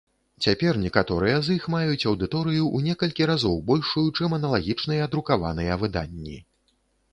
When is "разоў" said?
3.33-3.61